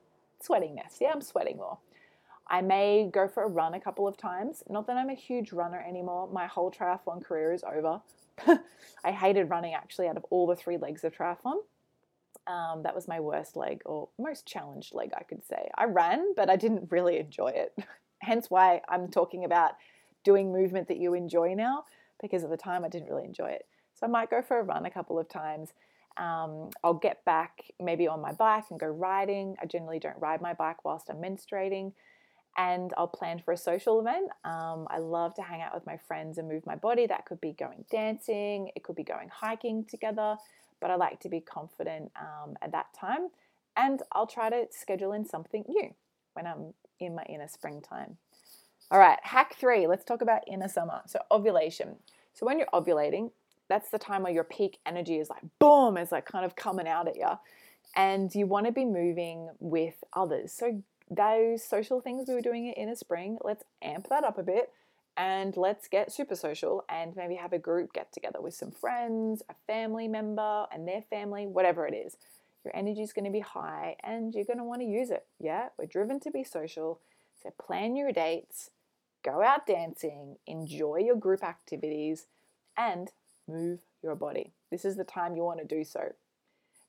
Sweatingness. 0.47 1.01
Yeah, 1.01 1.11
I'm 1.13 1.21
sweating 1.21 1.57
more. 1.57 1.79
I 2.49 2.63
may 2.63 3.09
go 3.13 3.29
for 3.29 3.45
a 3.45 3.49
run 3.49 3.75
a 3.75 3.81
couple 3.81 4.09
of 4.09 4.17
times. 4.17 4.65
Not 4.69 4.87
that 4.89 4.97
I'm 4.97 5.09
a 5.09 5.15
huge 5.15 5.53
runner 5.53 5.85
anymore. 5.87 6.29
My 6.33 6.47
whole 6.47 6.71
triathlon 6.71 7.25
career 7.25 7.53
is 7.53 7.63
over. 7.63 8.01
I 9.05 9.13
hated 9.13 9.51
running 9.51 9.75
actually 9.75 10.09
out 10.09 10.17
of 10.17 10.25
all 10.31 10.47
the 10.47 10.57
three 10.57 10.77
legs 10.77 11.05
of 11.05 11.15
triathlon. 11.15 11.59
Um, 12.47 12.83
that 12.83 12.95
was 12.95 13.07
my 13.07 13.21
worst 13.21 13.57
leg 13.57 13.83
or 13.85 14.09
most 14.19 14.47
challenged 14.47 14.95
leg, 14.95 15.13
I 15.17 15.23
could 15.23 15.45
say. 15.45 15.71
I 15.77 15.85
ran, 15.85 16.35
but 16.35 16.51
I 16.51 16.57
didn't 16.57 16.91
really 16.91 17.19
enjoy 17.19 17.49
it. 17.49 17.77
Hence 18.21 18.47
why 18.51 18.81
I'm 18.89 19.09
talking 19.09 19.45
about 19.45 19.73
doing 20.25 20.53
movement 20.53 20.89
that 20.89 20.99
you 20.99 21.15
enjoy 21.15 21.55
now, 21.55 21.85
because 22.21 22.43
at 22.43 22.51
the 22.51 22.57
time 22.57 22.85
I 22.85 22.89
didn't 22.89 23.09
really 23.09 23.25
enjoy 23.25 23.51
it. 23.51 23.67
So 23.95 24.07
I 24.07 24.11
might 24.11 24.31
go 24.31 24.43
for 24.43 24.59
a 24.59 24.63
run 24.63 24.87
a 24.87 24.91
couple 24.91 25.19
of 25.19 25.29
times. 25.29 25.73
Um, 26.21 26.69
I'll 26.85 26.95
get 26.95 27.25
back 27.25 27.65
maybe 27.81 28.07
on 28.07 28.21
my 28.21 28.33
bike 28.33 28.65
and 28.71 28.79
go 28.79 28.87
riding. 28.87 29.57
I 29.61 29.67
generally 29.67 29.99
don't 29.99 30.19
ride 30.19 30.43
my 30.43 30.53
bike 30.53 30.85
whilst 30.85 31.09
I'm 31.09 31.17
menstruating 31.17 31.93
and 32.59 32.93
I'll 32.99 33.09
plan 33.09 33.41
for 33.43 33.53
a 33.53 33.57
social 33.57 34.01
event. 34.01 34.31
Um, 34.45 34.87
I 34.91 34.99
love 34.99 35.35
to 35.37 35.43
hang 35.43 35.63
out 35.63 35.75
with 35.75 35.87
my 35.87 35.97
friends 35.97 36.37
and 36.37 36.47
move 36.47 36.67
my 36.67 36.77
body. 36.77 37.07
That 37.07 37.25
could 37.25 37.41
be 37.41 37.53
going 37.53 37.85
dancing, 37.91 38.71
it 38.77 38.83
could 38.83 38.97
be 38.97 39.03
going 39.03 39.31
hiking 39.33 39.85
together, 39.85 40.37
but 40.81 40.91
I 40.91 40.97
like 40.97 41.21
to 41.21 41.29
be 41.29 41.41
confident 41.41 42.13
um, 42.21 42.57
at 42.61 42.73
that 42.73 42.93
time. 42.99 43.29
And 43.77 44.03
I'll 44.13 44.27
try 44.27 44.51
to 44.51 44.67
schedule 44.71 45.13
in 45.13 45.25
something 45.25 45.65
new 45.69 45.95
when 46.35 46.47
I'm 46.47 46.75
in 46.99 47.15
my 47.15 47.25
inner 47.29 47.49
springtime. 47.49 48.19
All 48.91 48.99
right, 48.99 49.19
hack 49.23 49.55
three, 49.55 49.87
let's 49.87 50.05
talk 50.05 50.21
about 50.21 50.43
inner 50.47 50.69
summer. 50.69 51.01
So, 51.07 51.21
ovulation. 51.31 51.97
So, 52.35 52.45
when 52.45 52.59
you're 52.59 52.69
ovulating, 52.75 53.31
that's 53.71 53.91
the 53.91 53.99
time 53.99 54.25
where 54.25 54.33
your 54.33 54.45
peak 54.45 54.79
energy 54.85 55.17
is 55.17 55.31
like 55.31 55.43
boom, 55.59 55.97
it's 55.97 56.13
like 56.13 56.27
kind 56.27 56.45
of 56.45 56.57
coming 56.57 56.87
out 56.87 57.09
at 57.09 57.17
you. 57.17 57.31
And 57.97 58.33
you 58.35 58.47
want 58.47 58.67
to 58.67 58.73
be 58.73 58.85
moving 58.85 59.49
with 59.59 59.95
others. 60.13 60.53
So, 60.53 60.83
those 61.13 61.65
social 61.65 62.01
things 62.01 62.29
we 62.29 62.35
were 62.35 62.41
doing 62.41 62.69
in 62.69 62.89
a 62.89 62.95
spring, 62.95 63.39
let's 63.43 63.65
amp 63.83 64.09
that 64.11 64.23
up 64.23 64.39
a 64.39 64.45
bit 64.45 64.71
and 65.17 65.57
let's 65.57 65.89
get 65.89 66.13
super 66.13 66.37
social 66.37 66.85
and 66.89 67.17
maybe 67.17 67.35
have 67.35 67.53
a 67.53 67.59
group 67.59 67.93
get 67.93 68.13
together 68.13 68.41
with 68.41 68.55
some 68.55 68.71
friends, 68.71 69.43
a 69.49 69.55
family 69.67 70.07
member, 70.07 70.67
and 70.73 70.87
their 70.87 71.03
family, 71.03 71.47
whatever 71.47 71.87
it 71.87 71.95
is. 71.95 72.17
Your 72.65 72.77
energy 72.77 73.03
is 73.03 73.13
going 73.13 73.25
to 73.25 73.31
be 73.31 73.41
high 73.41 73.97
and 74.05 74.35
you're 74.35 74.45
going 74.45 74.59
to 74.59 74.65
want 74.65 74.83
to 74.83 74.87
use 74.87 75.11
it. 75.11 75.27
Yeah, 75.41 75.71
we're 75.79 75.87
driven 75.87 76.21
to 76.21 76.31
be 76.31 76.45
social. 76.45 77.01
So 77.43 77.51
plan 77.61 77.97
your 77.97 78.13
dates, 78.13 78.71
go 79.25 79.43
out 79.43 79.67
dancing, 79.67 80.37
enjoy 80.47 80.99
your 80.99 81.17
group 81.17 81.43
activities, 81.43 82.27
and 82.77 83.11
move 83.51 83.81
your 84.03 84.15
body. 84.15 84.53
This 84.71 84.85
is 84.85 84.97
the 84.97 85.05
time 85.05 85.37
you 85.37 85.43
want 85.43 85.61
to 85.61 85.65
do 85.65 85.85
so. 85.85 86.13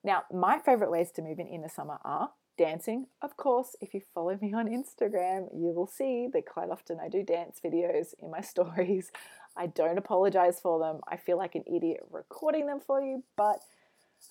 Now, 0.04 0.24
my 0.32 0.60
favorite 0.60 0.92
ways 0.92 1.12
to 1.12 1.22
move 1.22 1.40
in 1.40 1.62
the 1.62 1.70
summer 1.70 2.00
are 2.04 2.32
dancing. 2.58 3.08
Of 3.22 3.38
course, 3.38 3.76
if 3.82 3.94
you 3.94 4.02
follow 4.14 4.38
me 4.42 4.54
on 4.54 4.68
Instagram, 4.68 5.48
you 5.54 5.72
will 5.72 5.88
see 5.88 6.28
that 6.34 6.46
quite 6.46 6.70
often 6.70 7.00
I 7.00 7.08
do 7.08 7.24
dance 7.24 7.60
videos 7.64 8.14
in 8.20 8.32
my 8.32 8.42
stories. 8.54 9.12
I 9.56 9.68
don't 9.68 9.98
apologize 9.98 10.60
for 10.60 10.80
them. 10.80 11.02
I 11.08 11.18
feel 11.18 11.38
like 11.38 11.56
an 11.56 11.64
idiot 11.68 12.02
recording 12.10 12.68
them 12.68 12.80
for 12.80 13.02
you, 13.02 13.24
but 13.36 13.60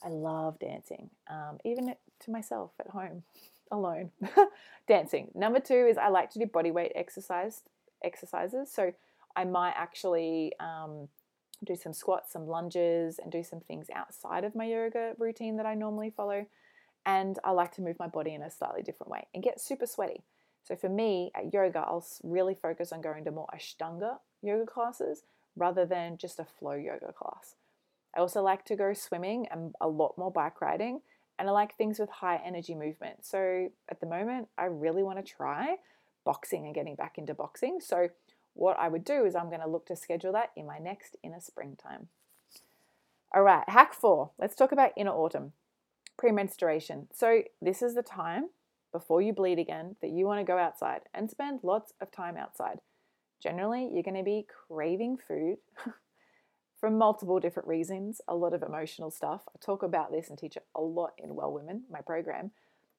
I 0.02 0.08
love 0.08 0.58
dancing, 0.58 1.10
um, 1.28 1.58
even 1.64 1.94
to 2.20 2.30
myself 2.30 2.72
at 2.80 2.88
home 2.88 3.22
alone. 3.72 4.10
dancing. 4.88 5.30
Number 5.34 5.60
two 5.60 5.87
is 5.88 5.99
I 5.99 6.08
like 6.08 6.30
to 6.30 6.38
do 6.38 6.46
body 6.46 6.70
weight 6.70 6.92
exercise 6.94 7.62
exercises. 8.02 8.72
So 8.72 8.92
I 9.37 9.44
might 9.44 9.75
actually 9.76 10.52
um, 10.58 11.08
do 11.64 11.76
some 11.76 11.92
squats, 11.92 12.32
some 12.32 12.46
lunges, 12.46 13.18
and 13.18 13.30
do 13.30 13.42
some 13.42 13.60
things 13.60 13.88
outside 13.94 14.44
of 14.44 14.54
my 14.54 14.64
yoga 14.64 15.12
routine 15.18 15.56
that 15.56 15.66
I 15.66 15.74
normally 15.74 16.10
follow. 16.10 16.46
And 17.06 17.38
I 17.44 17.50
like 17.52 17.72
to 17.72 17.82
move 17.82 17.98
my 17.98 18.08
body 18.08 18.34
in 18.34 18.42
a 18.42 18.50
slightly 18.50 18.82
different 18.82 19.10
way 19.10 19.26
and 19.34 19.42
get 19.42 19.60
super 19.60 19.86
sweaty. 19.86 20.22
So 20.62 20.76
for 20.76 20.88
me 20.88 21.30
at 21.34 21.52
yoga, 21.52 21.80
I'll 21.80 22.06
really 22.22 22.54
focus 22.54 22.92
on 22.92 23.00
going 23.00 23.24
to 23.24 23.30
more 23.30 23.48
Ashtanga 23.54 24.18
yoga 24.42 24.66
classes 24.66 25.22
rather 25.56 25.86
than 25.86 26.16
just 26.16 26.38
a 26.38 26.44
flow 26.44 26.74
yoga 26.74 27.12
class. 27.12 27.54
I 28.14 28.20
also 28.20 28.42
like 28.42 28.64
to 28.66 28.76
go 28.76 28.92
swimming 28.92 29.46
and 29.50 29.74
a 29.80 29.88
lot 29.88 30.18
more 30.18 30.30
bike 30.30 30.60
riding, 30.60 31.00
and 31.38 31.48
I 31.48 31.52
like 31.52 31.76
things 31.76 31.98
with 31.98 32.10
high 32.10 32.40
energy 32.44 32.74
movement. 32.74 33.24
So 33.24 33.70
at 33.88 34.00
the 34.00 34.06
moment, 34.06 34.48
I 34.58 34.64
really 34.64 35.02
want 35.02 35.24
to 35.24 35.32
try 35.32 35.76
boxing 36.24 36.66
and 36.66 36.74
getting 36.74 36.96
back 36.96 37.18
into 37.18 37.34
boxing. 37.34 37.78
So 37.80 38.08
what 38.54 38.78
I 38.78 38.88
would 38.88 39.04
do 39.04 39.25
is 39.25 39.35
I'm 39.35 39.49
going 39.49 39.61
to 39.61 39.69
look 39.69 39.87
to 39.87 39.97
schedule 39.97 40.33
that 40.33 40.50
in 40.57 40.66
my 40.66 40.78
next 40.78 41.16
inner 41.23 41.40
springtime. 41.40 42.09
All 43.35 43.42
right, 43.42 43.69
hack 43.69 43.95
four. 43.95 44.30
Let's 44.38 44.57
talk 44.57 44.73
about 44.73 44.92
inner 44.97 45.12
autumn, 45.12 45.52
premenstruation. 46.19 47.07
So, 47.12 47.42
this 47.62 47.80
is 47.80 47.95
the 47.95 48.02
time 48.02 48.49
before 48.92 49.23
you 49.23 49.33
bleed 49.33 49.59
again 49.59 49.97
that 50.02 50.11
you 50.11 50.26
want 50.26 50.40
to 50.40 50.45
go 50.45 50.59
outside 50.59 51.02
and 51.14 51.30
spend 51.30 51.61
lots 51.62 51.92
of 52.00 52.11
time 52.11 52.37
outside. 52.37 52.80
Generally, 53.40 53.90
you're 53.92 54.02
going 54.02 54.16
to 54.16 54.25
be 54.25 54.47
craving 54.69 55.16
food 55.16 55.59
for 56.80 56.90
multiple 56.90 57.38
different 57.38 57.69
reasons, 57.69 58.21
a 58.26 58.35
lot 58.35 58.52
of 58.52 58.62
emotional 58.62 59.11
stuff. 59.11 59.42
I 59.49 59.59
talk 59.64 59.83
about 59.83 60.11
this 60.11 60.28
and 60.28 60.38
teach 60.38 60.57
it 60.57 60.66
a 60.75 60.80
lot 60.80 61.12
in 61.19 61.35
Well 61.35 61.52
Women, 61.52 61.85
my 61.90 62.00
program. 62.00 62.50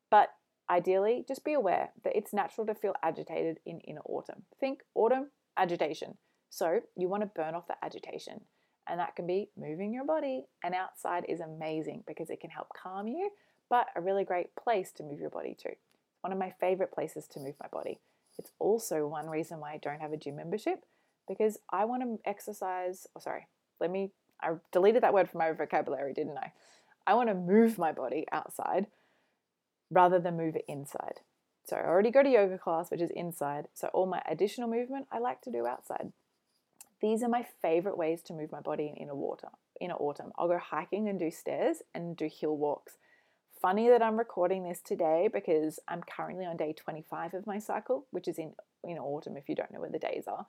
But 0.10 0.30
ideally, 0.70 1.26
just 1.28 1.44
be 1.44 1.54
aware 1.54 1.90
that 2.04 2.16
it's 2.16 2.34
natural 2.34 2.66
to 2.68 2.76
feel 2.76 2.96
agitated 3.04 3.60
in 3.66 3.80
inner 3.82 4.02
autumn. 4.06 4.44
Think 4.60 4.82
autumn, 4.96 5.30
agitation. 5.58 6.18
So 6.50 6.82
you 6.96 7.08
want 7.08 7.24
to 7.24 7.32
burn 7.34 7.56
off 7.56 7.68
the 7.68 7.76
agitation. 7.84 8.42
And 8.88 9.00
that 9.00 9.16
can 9.16 9.28
be 9.28 9.50
moving 9.58 9.94
your 9.94 10.06
body. 10.06 10.46
And 10.64 10.74
outside 10.74 11.26
is 11.30 11.40
amazing 11.40 12.04
because 12.08 12.30
it 12.30 12.42
can 12.42 12.50
help 12.50 12.68
calm 12.76 13.08
you, 13.08 13.30
but 13.70 13.88
a 13.96 14.02
really 14.02 14.24
great 14.24 14.56
place 14.56 14.92
to 14.94 15.04
move 15.04 15.20
your 15.20 15.30
body 15.30 15.56
to. 15.62 15.70
One 16.22 16.34
of 16.34 16.40
my 16.40 16.54
favorite 16.60 16.92
places 16.92 17.28
to 17.30 17.40
move 17.40 17.56
my 17.62 17.68
body. 17.72 18.00
It's 18.38 18.52
also 18.60 19.08
one 19.08 19.30
reason 19.30 19.60
why 19.60 19.74
I 19.74 19.78
don't 19.78 20.02
have 20.02 20.14
a 20.14 20.18
gym 20.18 20.36
membership 20.36 20.84
because 21.28 21.60
I 21.70 21.86
want 21.86 22.04
to 22.04 22.20
exercise. 22.26 23.08
Oh, 23.16 23.20
sorry, 23.20 23.48
let 23.80 23.92
me, 23.92 24.12
I 24.42 24.54
deleted 24.72 25.04
that 25.04 25.14
word 25.14 25.30
from 25.30 25.40
my 25.40 25.52
vocabulary, 25.52 26.14
didn't 26.14 26.38
I? 26.38 26.52
I 27.06 27.14
want 27.14 27.30
to 27.30 27.36
move 27.36 27.78
my 27.78 27.92
body 27.92 28.26
outside 28.32 28.88
rather 29.90 30.20
than 30.20 30.38
move 30.38 30.56
it 30.56 30.66
inside. 30.68 31.20
So 31.64 31.76
I 31.76 31.86
already 31.86 32.12
go 32.12 32.24
to 32.24 32.30
yoga 32.30 32.58
class, 32.58 32.92
which 32.92 33.02
is 33.02 33.12
inside. 33.12 33.68
So 33.74 33.88
all 33.94 34.06
my 34.06 34.22
additional 34.30 34.70
movement 34.70 35.08
I 35.12 35.20
like 35.20 35.42
to 35.42 35.52
do 35.52 35.66
outside. 35.66 36.12
These 37.02 37.24
are 37.24 37.30
my 37.30 37.46
favorite 37.62 37.98
ways 37.98 38.22
to 38.24 38.34
move 38.34 38.52
my 38.52 38.60
body 38.60 38.88
in 38.88 38.96
inner 38.96 39.16
water, 39.16 39.50
inner 39.80 39.96
autumn. 39.96 40.32
I'll 40.38 40.48
go 40.48 40.60
hiking 40.60 41.08
and 41.10 41.20
do 41.20 41.32
stairs 41.32 41.78
and 41.96 42.16
do 42.16 42.30
hill 42.32 42.56
walks. 42.56 42.98
Funny 43.60 43.90
that 43.90 44.02
I'm 44.02 44.18
recording 44.18 44.64
this 44.64 44.82
today 44.82 45.30
because 45.32 45.80
I'm 45.88 46.02
currently 46.02 46.46
on 46.46 46.58
day 46.58 46.74
25 46.74 47.34
of 47.36 47.48
my 47.48 47.60
cycle, 47.60 48.06
which 48.12 48.28
is 48.28 48.38
in 48.38 48.54
in 48.84 48.98
autumn 48.98 49.38
if 49.38 49.48
you 49.48 49.56
don't 49.56 49.72
know 49.72 49.80
where 49.80 49.92
the 49.92 50.00
days 50.00 50.26
are. 50.28 50.48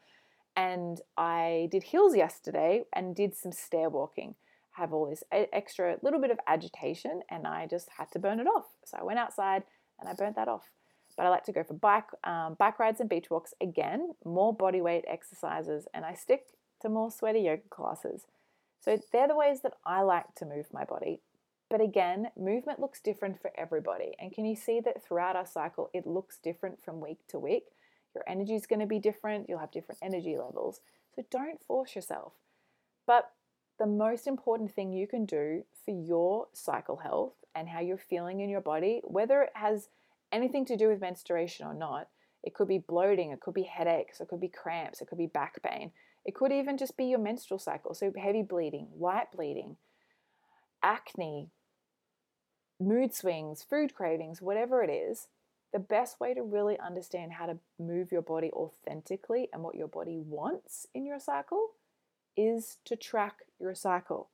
And 0.56 1.00
I 1.16 1.68
did 1.70 1.82
hills 1.82 2.16
yesterday 2.16 2.84
and 2.92 3.14
did 3.14 3.34
some 3.34 3.52
stair 3.52 3.90
walking. 3.90 4.34
Have 4.72 4.92
all 4.94 5.08
this 5.08 5.22
extra 5.30 5.98
little 6.00 6.20
bit 6.20 6.30
of 6.30 6.38
agitation 6.46 7.22
and 7.30 7.46
I 7.46 7.66
just 7.66 7.88
had 7.98 8.10
to 8.12 8.18
burn 8.18 8.40
it 8.40 8.46
off. 8.46 8.66
So 8.84 8.96
I 8.98 9.04
went 9.04 9.18
outside 9.18 9.64
and 10.00 10.08
I 10.08 10.14
burnt 10.14 10.36
that 10.36 10.48
off 10.48 10.70
but 11.16 11.26
I 11.26 11.28
like 11.28 11.44
to 11.44 11.52
go 11.52 11.62
for 11.62 11.74
bike, 11.74 12.08
um, 12.24 12.54
bike 12.58 12.78
rides 12.78 13.00
and 13.00 13.08
beach 13.08 13.30
walks. 13.30 13.54
Again, 13.60 14.14
more 14.24 14.54
body 14.54 14.80
weight 14.80 15.04
exercises, 15.06 15.86
and 15.92 16.04
I 16.04 16.14
stick 16.14 16.46
to 16.80 16.88
more 16.88 17.10
sweaty 17.10 17.40
yoga 17.40 17.62
classes. 17.70 18.26
So 18.80 18.98
they're 19.12 19.28
the 19.28 19.36
ways 19.36 19.60
that 19.62 19.74
I 19.86 20.02
like 20.02 20.34
to 20.36 20.46
move 20.46 20.66
my 20.72 20.84
body. 20.84 21.20
But 21.70 21.80
again, 21.80 22.28
movement 22.36 22.80
looks 22.80 23.00
different 23.00 23.40
for 23.40 23.50
everybody. 23.56 24.12
And 24.18 24.32
can 24.32 24.44
you 24.44 24.56
see 24.56 24.80
that 24.80 25.02
throughout 25.02 25.36
our 25.36 25.46
cycle, 25.46 25.88
it 25.94 26.06
looks 26.06 26.38
different 26.38 26.84
from 26.84 27.00
week 27.00 27.18
to 27.28 27.38
week? 27.38 27.64
Your 28.14 28.24
energy 28.26 28.54
is 28.54 28.66
going 28.66 28.80
to 28.80 28.86
be 28.86 28.98
different, 28.98 29.48
you'll 29.48 29.58
have 29.58 29.70
different 29.70 30.00
energy 30.02 30.36
levels. 30.36 30.80
So 31.16 31.24
don't 31.30 31.62
force 31.62 31.94
yourself. 31.94 32.32
But 33.06 33.30
the 33.78 33.86
most 33.86 34.26
important 34.26 34.74
thing 34.74 34.92
you 34.92 35.06
can 35.06 35.24
do 35.24 35.64
for 35.84 35.92
your 35.92 36.48
cycle 36.52 36.98
health 36.98 37.34
and 37.54 37.68
how 37.68 37.80
you're 37.80 37.96
feeling 37.96 38.40
in 38.40 38.50
your 38.50 38.60
body, 38.60 39.00
whether 39.04 39.42
it 39.42 39.52
has 39.54 39.88
anything 40.32 40.64
to 40.66 40.76
do 40.76 40.88
with 40.88 41.00
menstruation 41.00 41.66
or 41.66 41.74
not. 41.74 42.08
It 42.42 42.54
could 42.54 42.68
be 42.68 42.78
bloating, 42.78 43.30
it 43.30 43.40
could 43.40 43.54
be 43.54 43.62
headaches, 43.62 44.20
it 44.20 44.28
could 44.28 44.40
be 44.40 44.48
cramps, 44.48 45.00
it 45.00 45.06
could 45.06 45.18
be 45.18 45.26
back 45.26 45.62
pain. 45.62 45.92
It 46.24 46.34
could 46.34 46.52
even 46.52 46.76
just 46.76 46.96
be 46.96 47.06
your 47.06 47.18
menstrual 47.18 47.58
cycle, 47.58 47.94
so 47.94 48.12
heavy 48.16 48.42
bleeding, 48.42 48.88
light 48.96 49.30
bleeding, 49.32 49.76
acne, 50.82 51.50
mood 52.80 53.14
swings, 53.14 53.62
food 53.62 53.94
cravings, 53.94 54.40
whatever 54.40 54.82
it 54.82 54.90
is. 54.90 55.28
The 55.72 55.78
best 55.78 56.20
way 56.20 56.34
to 56.34 56.42
really 56.42 56.78
understand 56.78 57.32
how 57.32 57.46
to 57.46 57.58
move 57.78 58.12
your 58.12 58.22
body 58.22 58.50
authentically 58.52 59.48
and 59.52 59.62
what 59.62 59.74
your 59.74 59.88
body 59.88 60.18
wants 60.18 60.86
in 60.94 61.06
your 61.06 61.18
cycle 61.18 61.70
is 62.36 62.76
to 62.84 62.94
track 62.94 63.38
your 63.58 63.74
cycle. 63.74 64.28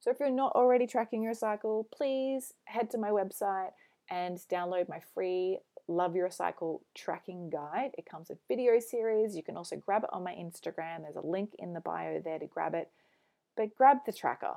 So, 0.00 0.10
if 0.10 0.18
you're 0.20 0.30
not 0.30 0.52
already 0.52 0.86
tracking 0.86 1.22
your 1.22 1.34
cycle, 1.34 1.88
please 1.92 2.54
head 2.64 2.90
to 2.90 2.98
my 2.98 3.10
website 3.10 3.70
and 4.10 4.38
download 4.50 4.88
my 4.88 5.00
free 5.14 5.58
Love 5.86 6.14
Your 6.14 6.30
Cycle 6.30 6.82
tracking 6.94 7.50
guide. 7.50 7.92
It 7.96 8.06
comes 8.06 8.28
with 8.28 8.38
video 8.48 8.78
series. 8.78 9.36
You 9.36 9.42
can 9.42 9.56
also 9.56 9.76
grab 9.76 10.04
it 10.04 10.10
on 10.12 10.22
my 10.22 10.32
Instagram. 10.32 11.02
There's 11.02 11.16
a 11.16 11.26
link 11.26 11.54
in 11.58 11.72
the 11.72 11.80
bio 11.80 12.20
there 12.20 12.38
to 12.38 12.46
grab 12.46 12.74
it. 12.74 12.90
But 13.56 13.74
grab 13.74 13.98
the 14.06 14.12
tracker, 14.12 14.54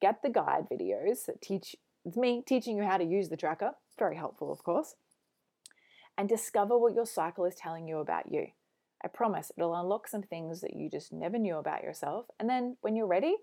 get 0.00 0.22
the 0.22 0.28
guide 0.28 0.66
videos 0.70 1.26
that 1.26 1.40
teach 1.40 1.76
it's 2.04 2.16
me 2.16 2.42
teaching 2.44 2.76
you 2.76 2.82
how 2.82 2.98
to 2.98 3.04
use 3.04 3.28
the 3.28 3.36
tracker, 3.36 3.72
It's 3.86 3.98
very 3.98 4.16
helpful, 4.16 4.50
of 4.50 4.62
course, 4.64 4.96
and 6.18 6.28
discover 6.28 6.76
what 6.76 6.94
your 6.94 7.06
cycle 7.06 7.44
is 7.44 7.54
telling 7.54 7.86
you 7.86 7.98
about 7.98 8.30
you. 8.30 8.48
I 9.04 9.08
promise 9.08 9.52
it'll 9.56 9.74
unlock 9.74 10.08
some 10.08 10.22
things 10.22 10.60
that 10.60 10.74
you 10.74 10.90
just 10.90 11.12
never 11.12 11.38
knew 11.38 11.56
about 11.56 11.82
yourself. 11.82 12.26
And 12.38 12.48
then 12.48 12.76
when 12.80 12.96
you're 12.96 13.06
ready 13.06 13.36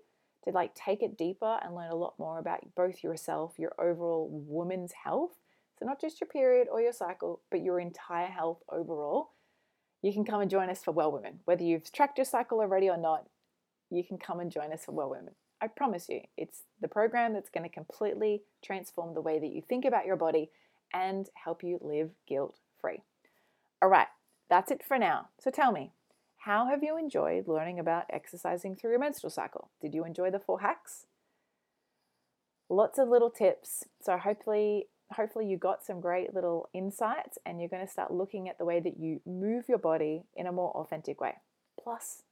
to 0.44 0.50
like 0.50 0.74
take 0.74 1.02
it 1.02 1.18
deeper 1.18 1.58
and 1.62 1.74
learn 1.74 1.90
a 1.90 1.96
lot 1.96 2.18
more 2.18 2.38
about 2.38 2.60
both 2.74 3.02
yourself, 3.02 3.58
your 3.58 3.72
overall 3.78 4.28
woman's 4.30 4.92
health, 5.04 5.36
so, 5.80 5.86
not 5.86 6.00
just 6.00 6.20
your 6.20 6.28
period 6.28 6.68
or 6.70 6.82
your 6.82 6.92
cycle, 6.92 7.40
but 7.50 7.62
your 7.62 7.80
entire 7.80 8.26
health 8.26 8.58
overall. 8.70 9.30
You 10.02 10.12
can 10.12 10.26
come 10.26 10.42
and 10.42 10.50
join 10.50 10.68
us 10.68 10.84
for 10.84 10.92
Well 10.92 11.10
Women. 11.10 11.40
Whether 11.46 11.64
you've 11.64 11.90
tracked 11.90 12.18
your 12.18 12.26
cycle 12.26 12.60
already 12.60 12.90
or 12.90 12.98
not, 12.98 13.24
you 13.90 14.04
can 14.04 14.18
come 14.18 14.40
and 14.40 14.52
join 14.52 14.72
us 14.72 14.84
for 14.84 14.92
Well 14.92 15.08
Women. 15.08 15.34
I 15.62 15.68
promise 15.68 16.10
you, 16.10 16.20
it's 16.36 16.64
the 16.82 16.88
program 16.88 17.32
that's 17.32 17.48
going 17.48 17.68
to 17.68 17.74
completely 17.74 18.42
transform 18.62 19.14
the 19.14 19.22
way 19.22 19.38
that 19.38 19.52
you 19.52 19.62
think 19.66 19.86
about 19.86 20.04
your 20.04 20.16
body 20.16 20.50
and 20.92 21.28
help 21.42 21.62
you 21.62 21.78
live 21.80 22.10
guilt 22.28 22.58
free. 22.78 23.02
All 23.80 23.88
right, 23.88 24.08
that's 24.50 24.70
it 24.70 24.82
for 24.86 24.98
now. 24.98 25.28
So 25.38 25.50
tell 25.50 25.72
me, 25.72 25.92
how 26.38 26.66
have 26.68 26.82
you 26.82 26.98
enjoyed 26.98 27.48
learning 27.48 27.78
about 27.78 28.04
exercising 28.10 28.76
through 28.76 28.90
your 28.90 29.00
menstrual 29.00 29.30
cycle? 29.30 29.70
Did 29.80 29.94
you 29.94 30.04
enjoy 30.04 30.30
the 30.30 30.38
four 30.38 30.60
hacks? 30.60 31.06
Lots 32.68 32.98
of 32.98 33.08
little 33.08 33.30
tips. 33.30 33.84
So 34.02 34.18
hopefully 34.18 34.88
hopefully 35.12 35.46
you 35.46 35.56
got 35.56 35.84
some 35.84 36.00
great 36.00 36.34
little 36.34 36.68
insights 36.72 37.38
and 37.44 37.60
you're 37.60 37.68
going 37.68 37.84
to 37.84 37.92
start 37.92 38.12
looking 38.12 38.48
at 38.48 38.58
the 38.58 38.64
way 38.64 38.80
that 38.80 38.98
you 38.98 39.20
move 39.26 39.64
your 39.68 39.78
body 39.78 40.22
in 40.36 40.46
a 40.46 40.52
more 40.52 40.70
authentic 40.72 41.20
way. 41.20 41.34
Plus, 41.82 42.22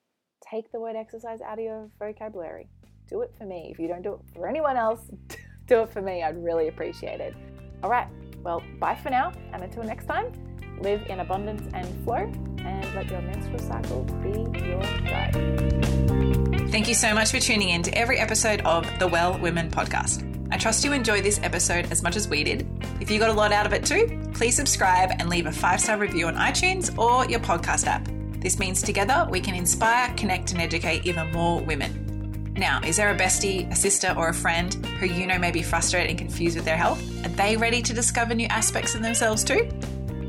take 0.49 0.71
the 0.73 0.81
word 0.81 0.97
exercise 0.97 1.41
out 1.41 1.59
of 1.59 1.65
your 1.65 1.91
vocabulary. 1.99 2.69
Do 3.09 3.23
it 3.23 3.33
for 3.37 3.45
me. 3.45 3.69
If 3.73 3.79
you 3.79 3.89
don't 3.89 4.03
do 4.03 4.15
it 4.15 4.21
for 4.35 4.49
anyone 4.49 4.77
else, 4.77 5.01
do 5.67 5.83
it 5.83 5.93
for 5.93 6.03
me. 6.03 6.23
I'd 6.23 6.43
really 6.43 6.69
appreciate 6.69 7.21
it. 7.21 7.35
All 7.83 7.91
right, 7.91 8.09
well, 8.43 8.63
bye 8.79 8.97
for 8.97 9.11
now. 9.11 9.33
And 9.53 9.63
until 9.63 9.83
next 9.83 10.07
time, 10.07 10.33
live 10.81 11.03
in 11.09 11.21
abundance 11.21 11.69
and 11.75 12.05
flow 12.05 12.31
and 12.59 12.95
let 12.95 13.11
your 13.11 13.23
menstrual 13.23 13.59
cycle 13.59 14.03
be 14.23 14.31
your 14.61 14.81
guide. 15.09 15.35
Thank 16.71 16.87
you 16.87 16.95
so 16.95 17.15
much 17.15 17.31
for 17.31 17.41
tuning 17.41 17.71
in 17.71 17.83
to 17.85 17.97
every 17.97 18.19
episode 18.19 18.61
of 18.63 18.87
the 18.99 19.09
Well 19.09 19.39
Women 19.39 19.71
podcast. 19.71 20.28
I 20.51 20.57
trust 20.57 20.85
you 20.85 20.93
enjoyed 20.93 21.25
this 21.25 21.41
episode 21.43 21.91
as 21.93 22.03
much 22.03 22.17
as 22.17 22.27
we 22.27 22.43
did. 22.43 22.67
If 23.01 23.11
you 23.11 23.19
got 23.19 23.29
a 23.31 23.35
lot 23.35 23.53
out 23.53 23.67
of 23.67 23.73
it 23.73 23.85
too, 23.85 24.31
please 24.33 24.57
subscribe 24.57 25.11
and 25.19 25.29
leave 25.29 25.47
a 25.47 25.53
five 25.53 25.81
star 25.81 25.99
review 25.99 26.27
on 26.27 26.37
iTunes 26.37 26.97
or 26.99 27.29
your 27.29 27.41
podcast 27.41 27.87
app. 27.87 28.09
This 28.41 28.59
means 28.59 28.81
together 28.81 29.27
we 29.31 29.41
can 29.41 29.55
inspire, 29.55 30.13
connect, 30.15 30.53
and 30.53 30.61
educate 30.61 31.05
even 31.05 31.31
more 31.33 31.61
women. 31.61 32.55
Now, 32.57 32.81
is 32.83 32.97
there 32.97 33.11
a 33.11 33.17
bestie, 33.17 33.71
a 33.71 33.77
sister, 33.77 34.15
or 34.17 34.31
a 34.31 34.35
friend 34.35 34.75
who 34.99 35.07
you 35.07 35.27
know 35.27 35.39
may 35.39 35.53
be 35.53 35.63
frustrated 35.63 36.11
and 36.11 36.19
confused 36.19 36.57
with 36.57 36.65
their 36.65 36.77
health? 36.77 37.01
Are 37.25 37.29
they 37.29 37.57
ready 37.57 37.83
to 37.83 37.93
discover 37.93 38.35
new 38.35 38.49
aspects 38.49 38.95
of 38.95 39.03
themselves 39.03 39.45
too? 39.45 39.69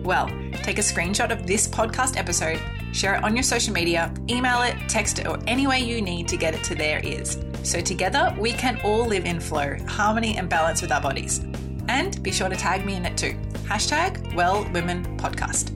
Well, 0.04 0.28
take 0.64 0.78
a 0.78 0.82
screenshot 0.82 1.32
of 1.32 1.48
this 1.48 1.68
podcast 1.68 2.18
episode, 2.18 2.60
share 2.92 3.16
it 3.16 3.24
on 3.24 3.36
your 3.36 3.44
social 3.44 3.74
media, 3.74 4.14
email 4.30 4.62
it, 4.62 4.76
text 4.88 5.20
it, 5.20 5.28
or 5.28 5.40
any 5.48 5.68
way 5.68 5.80
you 5.80 6.02
need 6.02 6.28
to 6.28 6.38
get 6.38 6.54
it 6.54 6.64
to 6.66 6.76
their 6.76 7.04
ears. 7.04 7.38
So 7.64 7.82
together 7.82 8.36
we 8.40 8.52
can 8.52 8.80
all 8.84 9.06
live 9.06 9.26
in 9.26 9.40
flow, 9.40 9.78
harmony, 9.88 10.38
and 10.38 10.50
balance 10.50 10.82
with 10.82 10.92
our 10.92 11.02
bodies. 11.02 11.40
And 11.88 12.22
be 12.22 12.32
sure 12.32 12.50
to 12.50 12.56
tag 12.56 12.86
me 12.86 12.96
in 12.96 13.06
it 13.06 13.18
too. 13.18 13.34
Hashtag 13.64 14.34
Well 14.36 14.70
Women 14.74 15.18
Podcast. 15.18 15.76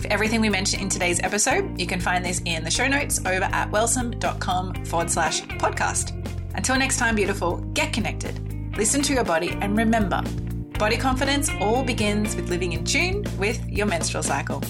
For 0.00 0.08
everything 0.08 0.40
we 0.40 0.48
mentioned 0.48 0.82
in 0.82 0.88
today's 0.88 1.20
episode, 1.20 1.78
you 1.78 1.86
can 1.86 2.00
find 2.00 2.24
this 2.24 2.40
in 2.46 2.64
the 2.64 2.70
show 2.70 2.88
notes 2.88 3.20
over 3.20 3.44
at 3.44 3.70
wellsome.com 3.70 4.86
forward 4.86 5.10
slash 5.10 5.42
podcast. 5.42 6.16
Until 6.54 6.78
next 6.78 6.98
time, 6.98 7.14
beautiful, 7.14 7.58
get 7.74 7.92
connected, 7.92 8.76
listen 8.76 9.02
to 9.02 9.12
your 9.12 9.24
body, 9.24 9.50
and 9.60 9.76
remember 9.76 10.22
body 10.78 10.96
confidence 10.96 11.50
all 11.60 11.84
begins 11.84 12.34
with 12.34 12.48
living 12.48 12.72
in 12.72 12.82
tune 12.82 13.22
with 13.38 13.62
your 13.68 13.86
menstrual 13.86 14.22
cycle. 14.22 14.62